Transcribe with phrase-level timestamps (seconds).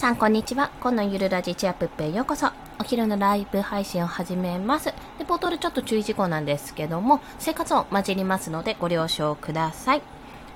[0.00, 0.70] さん、こんにちは。
[0.80, 2.46] 今のゆるラジチアプッペへようこそ。
[2.78, 4.86] お昼のライブ配信を始めます。
[5.18, 10.02] で、冒頭でちょっと注意事項なんですけども、生活音混じりますのでご了承ください。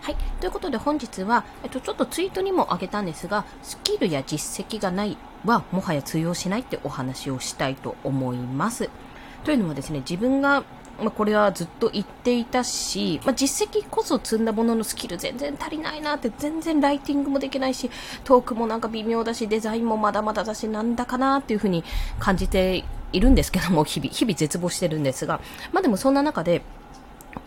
[0.01, 0.17] はい。
[0.41, 8.89] ということで本日は、えっと、ちょっとツイートにもあげたんですが、スキルや実績がないはもはや通用しないってお話をしたいと思います。
[9.45, 10.65] というのはですね、自分が
[10.99, 17.91] まあ、これはずっと言っていたし、まあ、実績こそ積んだもののスキル全然足りないなって全然ライティングもできないし
[18.23, 21.85] トークもなんか微妙だしデザインもまだまだだしなんだかなっていうふうに
[22.19, 25.41] 感じているんですけども日々日々絶望してるんですが、
[25.73, 26.63] まあ、でもそんな中で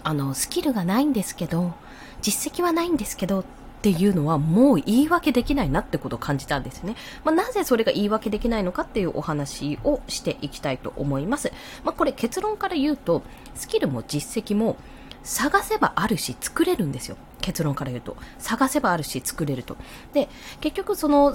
[0.03, 1.73] あのスキルがないんですけど
[2.21, 3.45] 実績はないんですけど
[3.87, 6.95] っていうのはもう言い訳できないなってことを感じたんですね。
[7.23, 11.53] まあ、なぜそれが言い訳できないのかっていうお話をしていきたいと思います。
[11.85, 13.23] まあ、これ結論から言うと、
[13.55, 14.75] スキルも実績も
[15.23, 17.15] 探せばあるし作れるんですよ。
[17.39, 18.17] 結論から言うと。
[18.39, 19.77] 探せばあるし作れると。
[20.11, 20.27] で、
[20.59, 21.33] 結局その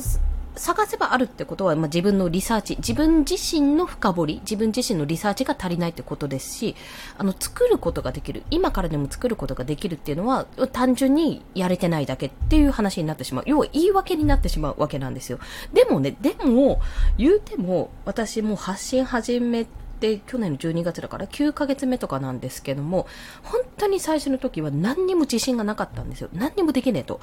[0.55, 6.77] 探せばあるってことは、まあ、自分のリサーチ、自分自身の深掘り、自分自身のリサーチが足りないってことですし、
[7.17, 13.45] あの、作ることができる、今からでも作ることができるっていうのは、単純にやれてないだけっていう話になってしまう。
[13.47, 15.39] 要は言い訳になってしまうわけなんですよ。
[15.73, 16.81] でもね、でも、
[17.17, 19.67] 言うても、私も発信始め
[20.03, 23.07] って去年の12月だから9ヶ月目とかなんですけども、
[23.45, 26.29] 本当に最初の時は何にも自信がなかったんですよ。
[26.33, 27.21] 何にもできねえと。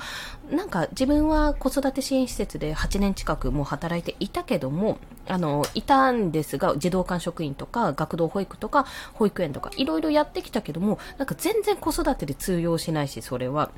[0.50, 13.72] なんか自分は子育て支援施設で8年近くもう働いていたけども、あの、いたんですが、児童館職員とか学童保育とか保育園とかいろいろやってきたけども、なんか全然子育てで通用しないし、それは。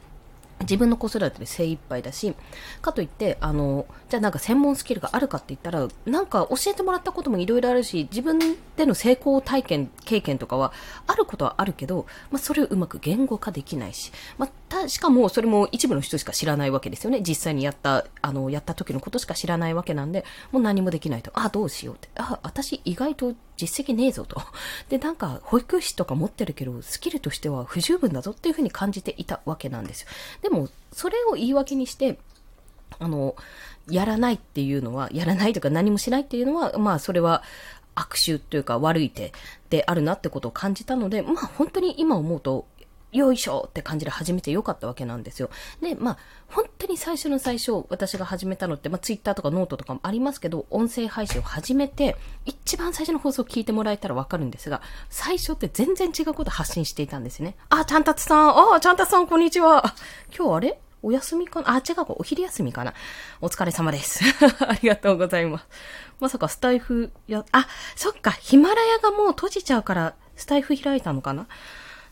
[0.61, 2.35] 自分の子育てで精一杯だし、
[2.81, 8.39] かといって、あの、じゃあなんか専門スキルがあるかって言ったら、なんか教えてもらったこともいろいろあるし、自分
[8.75, 10.73] での成功体験、経験とかは、
[11.07, 17.21] あることはあるけど、まあそれをうまく言語化できないし、まあた、しかもそれも一部の人しか知らないわけですよね。
[17.21, 21.31] 実際にやった、あの、やった時のことしか知らないわけなんで、もう何もできないと。
[21.33, 22.09] あ、どうしようって。
[22.15, 23.33] あ、私意外と
[23.65, 24.41] 実績ねえぞと。
[24.89, 30.07] で、なんか、保育士とか持ってるけど、スキルとしては不十分だぞっていうふうに感じていたわけなんですよ。
[30.41, 32.17] でも、それを言い訳にして、
[32.99, 33.35] あの、
[33.87, 37.43] やらないっていうのは、やらないとか何もしないっていうのは、まあ、それは、
[37.93, 39.33] 悪臭というか悪い手
[39.69, 42.65] であるなってことを感じたので、まあ本当に今思うと、
[43.11, 45.49] よいしょって感じで始めてよかったわけなんですよ。
[45.81, 46.17] で、まあ、
[46.47, 57.55] 本当に最初の最初、私が始めたのって、まあ、ツイッターとかノートとかもありますけど、音声配信を始めて、一番最初の放送を聞いてもらえたらわかるんですが、最初って全然違うこと発信していたんですね。
[57.69, 59.93] あ、ちゃんたつさん、あ、ちゃんたつさん、こんにちは。
[60.35, 60.79] 今日あれ？
[61.03, 61.71] お休みかな？
[61.73, 62.93] あ、違う、お昼休みかな？
[63.41, 64.23] お疲れ様です。
[64.63, 65.65] ありがとうございます。
[66.19, 71.47] まさかスタイフや、あ、そっか、ヒマラヤがもう閉じちゃうから、スタイフ開いたのかな？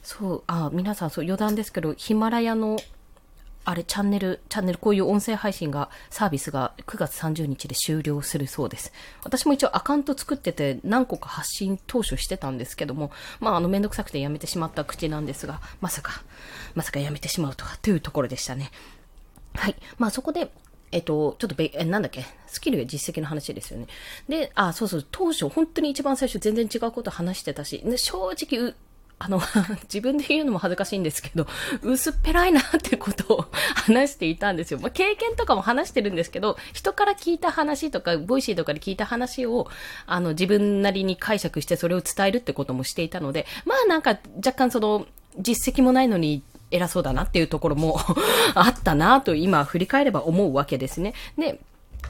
[0.04, 2.78] そう、あ、皆さん、そう、余談ですけど、ヒマラヤの、
[3.66, 8.92] あれ、チャンネル、チャンネル、こういう音声配信が、サービスが9月30日で終了するそうです。
[9.24, 16.24] 私も一応アカウント作ってて、何個か発信当初してたんですけども、まあ、あの、めんどくさくてやめてしまった口なんですが、まさか、
[16.76, 18.72] まさかやめてしまうとは、というところでしたね。
[19.56, 19.76] はい。
[19.98, 20.52] まあ、そこで、
[20.92, 23.88] えっと、ちょっとべ、え、なんだっけ、スキルや実績の話ですよね。
[24.28, 28.74] で、あ、そうそう、当初、本当に一番最初全然違うこと話してたし、正直、
[29.20, 29.42] あの、
[29.84, 31.46] 自分で言うのも恥ずかしいんですけど、
[31.84, 34.80] 薄っぺらいなってことを話していたんですよ。
[34.80, 39.68] まあ、経験とかも話してるんですけど、人から聞いた話とか、 Voicy とかで聞いた話を、
[40.08, 45.06] あの、自分なりに解釈してそれを伝えるってこともしていたので、まあなんか若干その、
[45.38, 46.42] 実績もないのに
[46.72, 48.00] 偉そうだなっていうところも
[48.56, 51.14] あったなと今振り返れば思うわけですね。
[51.38, 51.60] で、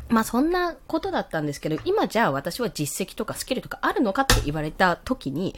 [0.09, 5.55] まあそんなことだったんですけど、今じゃあ私は実績とかスキルとかあるのかって言われた時に、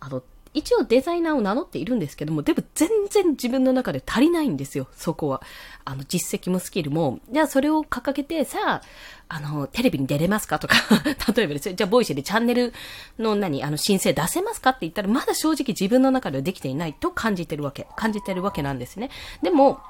[0.00, 0.22] あの、
[0.54, 5.42] 一応デザイナーを名乗っているんですけども、でも全然自分の中で足りないんですよ、そこは。
[5.84, 7.18] あの、実績もスキルも。
[7.30, 8.82] じゃあそれを掲げて、さあ、
[9.28, 10.76] あの、テレビに出れますかとか
[11.34, 11.74] 例えばですよ。
[11.74, 12.72] じゃあ、 Voicy でチャンネル
[13.18, 17.88] の何、あの、申請出せますかって言ったら、まだ正直自分の中ではできていないと感じてるわけ。
[17.96, 19.10] 感じてるわけなんですね。
[19.42, 19.80] でも、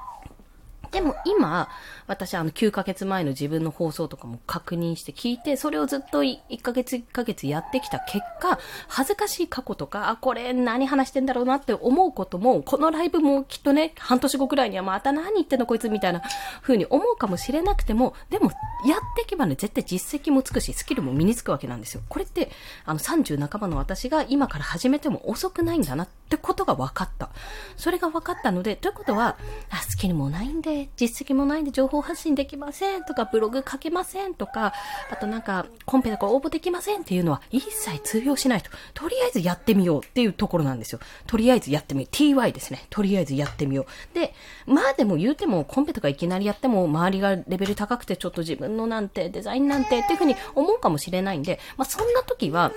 [0.95, 1.67] でも今、
[2.07, 8.57] 私あの9ヶ月前の自分の放送とかも確認して聞いて、それをずっと1ヶ月1ヶ月やってきた結果、
[8.87, 16.21] 恥ずかしい過去とか、あ、これ何話してんだろうなって思うことも、このライブもきっとね、半年後くらいにはまた何言ってんのこいつみたいな
[16.61, 18.51] 風に思うかもしれなくても、でも
[18.85, 22.03] やっていけばね、絶対実績もつくし、スキルも身につくわけなんですよ。
[22.07, 22.49] これって、
[22.85, 27.31] あの30半ばの私が今から始めても遅くないんだなってことが分かった。
[27.75, 29.35] それが分かったので、ということは、
[29.69, 34.73] あ、スキルもないんで、実績もないんで情報発信できませんとか、ブログ書けませんとか、
[35.11, 38.69] あとなんか、コンペとか応募できませんっていうのは一切通用しないと。
[38.93, 40.99] とりあえずやってみようっていうところなんですよ。
[41.27, 42.15] とりあえずやってみよう。
[42.15, 42.85] ty ですね。
[42.89, 44.15] とりあえずやってみよう。
[44.15, 44.33] で、
[44.65, 52.71] まあでも言うても、コンペとかいきなりやっても、周りがレベル高くてちょっと自分のなんて、デザインなんてっていうふうに思うかもしれないんで、まあそんな時は、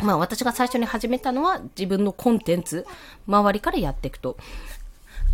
[0.00, 2.86] まあ私が最初に始めたのは自分のコンテンツ、
[3.26, 4.36] 周りからやっていくと。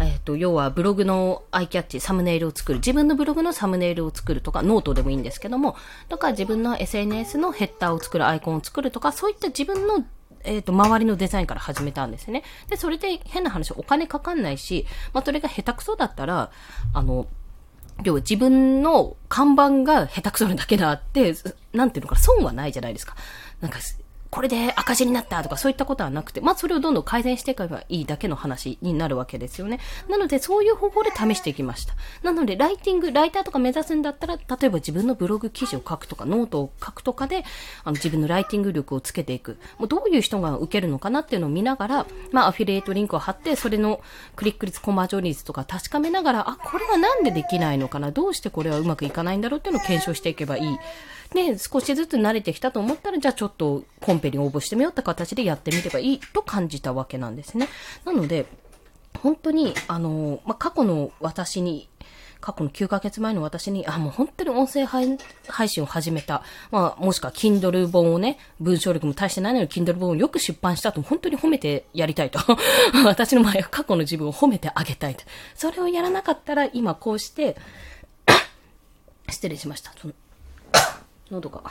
[0.00, 2.79] えっ、ー、と、要はブログのアイキャッチ、サムネイルを作る。
[2.79, 5.76] 自分のブログのサムネイルを作るとか、ノートでもいいんですけども、
[6.08, 10.05] とか自分の SNS のヘッダーを作る、アイコンを作るとか、そういった自分の
[10.44, 12.43] えっ、ー、と、周りのデザインから始めたんですね。
[12.69, 16.50] で、それで変な話、お金かかんないし、まあ、それが下手くそだったら、
[16.93, 17.26] あの、
[18.02, 21.35] 要は自分の看板が下手くそなだけだって、
[21.73, 23.17] なんていうのか、損はないじゃないですか。
[23.61, 23.79] なんか、
[24.34, 29.78] これで赤字になったとかそういったことはなくて、まあそれをどんどん改善していけばいいだけの話になるわけですよね。
[30.08, 31.94] なのでそういう方法で試していきました。
[32.25, 37.44] なのでライティング、ライターとか目指すんだったら、例えば自分のブログ記事を書くとか、ノートを書くとかで、
[37.84, 39.56] あの自分のライティング力をつけていく。
[39.78, 44.00] もうどういう人が受けるのかなっていうのを見ながら、まあアフィリエイトリンクを貼って、それの
[44.34, 50.78] クリック率、コマージョン率とか確かめながら、あ、これはなんでできないのかなどうしてこれはうまくいかないんだろうっていうのを検証していけばいい。
[51.34, 57.69] で、少しずつ慣れてきたと思ったら、じゃあちょっとコンペに応募してみようって形でやってみればいいと感じたわけなんですね。
[58.04, 58.46] なので、
[59.20, 61.88] 本当に、あの、まあ、過去の私に、
[62.40, 65.19] 過去の9ヶ月前の私に、あ、もう本当に音声配
[65.69, 66.42] 信を始めた。
[66.70, 72.38] まあ、もしくは Kindle 本をね、文章力も大してないのに Kindle 本をよく出版したと本当に褒めてやりたいと。
[73.06, 75.25] 私の前は過去の自分を褒めてあげたいと。
[75.54, 77.56] それをやらなかったら今こうして、
[79.30, 79.92] 失礼しました。
[79.98, 80.14] その
[81.34, 81.62] 喉が。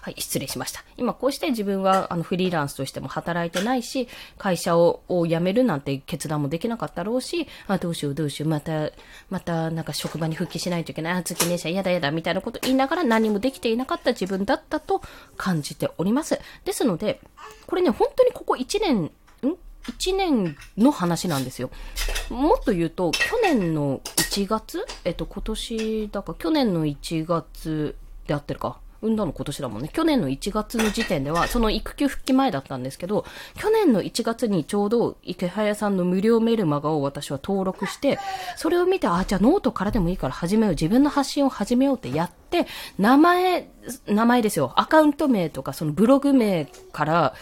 [0.00, 0.84] はい、失礼しました。
[0.96, 4.08] 今こうして自分はあのフリーランスとしても働いてないし、
[4.38, 8.90] 会社を辞めるなんて決断もできなかったろうし、あ、どうしようどうしよう、また、
[9.30, 15.02] またなんか職場に復帰しないといけない、あ、月年者やだやだみたいなこと言いながら何もできていなかった自分だったと
[15.36, 16.40] 感じております。
[16.64, 17.20] ですので、
[17.66, 19.10] これね、本当にここ1年、ん
[19.84, 21.70] ？1年の話なんですよ。
[22.30, 24.86] もっと言うと、去年の1月？
[25.04, 27.96] えっと、今年、だか去年の1月
[28.26, 28.78] であってるか。
[29.02, 29.88] 産んだの今年だもんね。
[29.92, 33.24] 去年の1月の時点では、その育休復帰前だったんですけど、
[33.56, 38.18] 去年の1月にちょうど池早さんの無料メルマガを私は登録して、
[38.56, 40.74] それを見て、あ、じゃあノートからでもいいから始めよう。
[40.74, 42.66] 自分の発信を始めようってやって、
[42.98, 43.68] 名前、
[44.06, 44.72] 名前ですよ。
[44.76, 47.34] アカウント名とかそのブログ名から、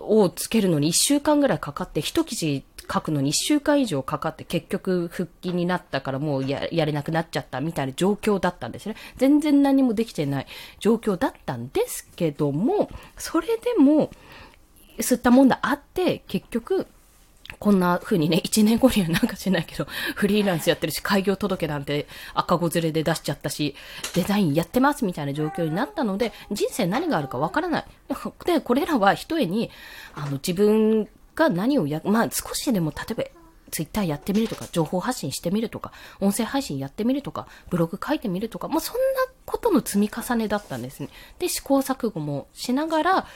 [0.00, 8.96] をつけるのに1週間ぐらいかかって、一記事書くのに1週間以上かかって結局復帰になったからもうやれなくなっちゃったみたいな状況だったんですね。
[9.16, 10.46] 全然何もできてない
[10.80, 14.10] 状況だったんですけども、それでも、
[14.98, 16.86] すったもんだあって、結局、
[17.58, 23.74] こんな風にね、1年後にはなんかしないけど、 フリーランスやってるし、開業届なんて赤子連れで出しちゃったし、
[24.14, 27.84] デザインやってますみたいな状況になったので、人生何があるかわからない。
[28.44, 29.70] で、これらは一重に、
[30.14, 31.08] あの、自分
[31.38, 33.24] が何をや、まあ少しでも例えば
[33.70, 39.00] ツイッターやってみるとか、情報発信してみるとか、音声配信やってみるとか、ブログ書いてみるとか、まあ、そんな
[39.44, 41.08] ことの積み重ねだったんですね。
[41.38, 43.26] で、試行錯誤もしながら、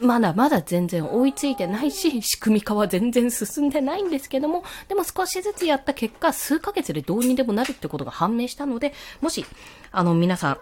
[0.00, 9.44] まだまだ全然追いついてないし、仕組み化は全然進んでないんですけども、でも少しずつやった結果、数ヶ月でどうにでもなるってことが判明したので、もし、
[9.92, 10.58] あの、皆さん、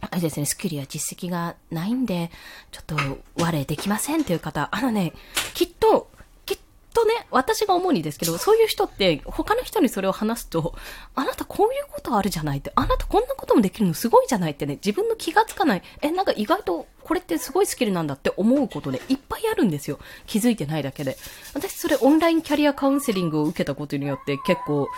[0.00, 2.30] あれですね、スキルや実績がないんで、
[2.70, 2.96] ちょっと、
[3.38, 5.12] 我できませんっていう方、あのね、
[5.54, 6.10] きっと、
[6.44, 6.58] きっ
[6.92, 10.74] とね、私が思うにですけど、そういう人って、他の人にそれを話すと、
[11.14, 20.00] あなたこういうことあるじゃないって、あなたこんなこともできるのすごいじゃないってね、自分の気がつかない、え、なんか意外とこれってすごいスキルなんだって思うことでいっぱいあるんですよ。
[20.26, 21.16] 気づいてないだけで。
[21.54, 24.88] 私それオンラインキャリアカウンセリングを受けたことによって結構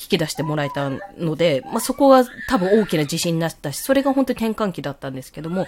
[0.00, 5.66] 引き出してもらえたので、まあ、そこは多分大きな自信になったし、それが本当に転換期だったんですけども、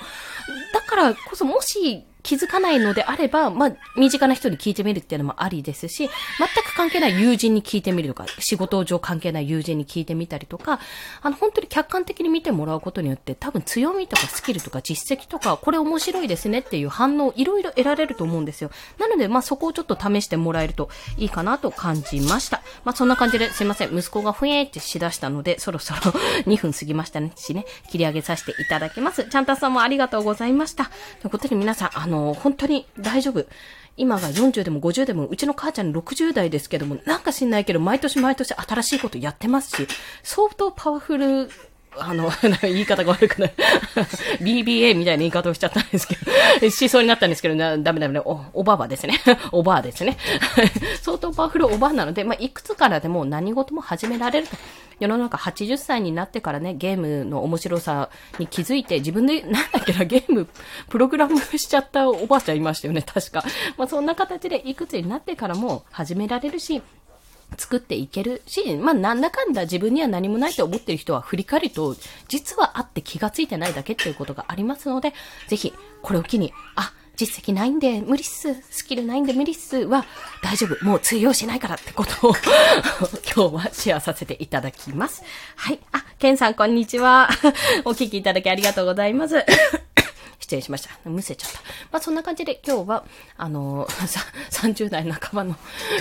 [0.73, 6.09] だからこそもし気づかないのであれば、まあ、身近な人に聞いてみるっていうのもありですし、
[6.39, 10.81] 全く関係ない友人に聞いてみるとか、仕事上関係ない友人に聞いてみたりとか、
[11.23, 18.71] あの、本当に客観的に見てもらうことによって、多分強みとかスキルとか実績とか、これ面白いですねっていう反応、いろいろ得られると思うんですよ。
[18.99, 22.62] なので、まあ、そこをちょっと試してもらえるといいかなと感じました。
[22.85, 23.97] まあ、そんな感じですいません。
[23.97, 26.00] 息子がふえーってしだしたので、そろそろ
[26.47, 29.25] 2分過ぎましたね、しね、切り上げさせていただきます。
[29.25, 30.91] ちゃんたさんもありがとうございました。
[31.21, 33.47] ということで皆さん、の、本当に大丈夫。
[33.97, 39.88] 今が40でも50でも、うちの母ちゃん60代ですけども、なんか知んないけど、毎年毎年新しいことやってますし、
[40.23, 41.50] 相当パワフル
[41.99, 42.30] あの、
[42.62, 43.52] 言い方が悪くない。
[44.40, 46.16] BBA みたいな言い方をしちゃったんですけ
[46.61, 49.20] ど、しそうになったんですけど、ダメダメダメ、お、おばばですね。
[49.52, 50.16] おばあですね。
[51.02, 54.56] 相当パワフルおばあなので、まあ、いくつからでも何事も始められると。
[55.00, 60.47] 世の中80歳になってからね、ゲームの面白さに気づいて、自分で、なんだっけな、ゲーム、
[60.90, 63.42] プログラムしちゃったおばあちゃんいましたよね、確か。
[63.78, 66.82] まあ、そんな形でいくつになってからも始められるし、
[67.57, 71.97] 作っていけるし、まあ、なんだかんだ自分には何もないと思ってる人は振り返ると、
[72.28, 75.12] 実はあって気がついてないだけっていうことがありますので、
[75.49, 80.07] ぜひ、これを機に、あ、実績ないんで無理っす、スキルないんで無理っすは
[80.42, 82.35] 大丈夫、もう通用しないからってことを
[83.37, 85.23] 今日はシェアさせていただきます。
[85.57, 85.78] はい。
[85.92, 87.28] あ、ケンさんこんにちは。
[87.85, 89.45] お聞きいただきありがとうございます。
[90.40, 90.90] 失礼しました。
[91.09, 91.61] むせちゃった。
[91.92, 93.04] まあそんな感じで今日は、
[93.37, 93.87] あの、
[94.50, 95.54] 30代半ばの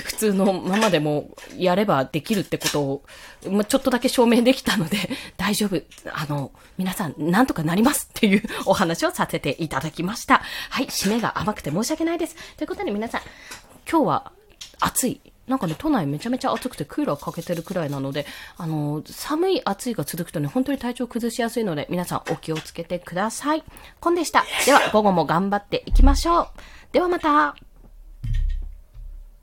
[0.04, 3.04] 普通のままでもやればできるってことを、
[3.50, 4.98] まあ、ちょっとだけ証明できたので、
[5.38, 5.82] 大丈夫。
[6.12, 10.42] あの、皆さん、なんとかなりますっていうお話をさせていただきました。
[10.70, 12.36] はい、締めが甘くて申し訳ないです。
[12.58, 13.22] ということで皆さん、
[13.90, 14.32] 今日は
[14.80, 18.26] 暑いなんかね、都内めちゃめちゃ暑くてクーラーかけてるくらいなので、
[18.58, 23.64] あの、寒い暑いが続くとね、本当に体調崩しやすいので、皆さんお気をつけてください。
[24.00, 24.46] コンでした。
[24.66, 26.48] では、午後も頑張っていきましょう。
[26.92, 27.69] ではまた。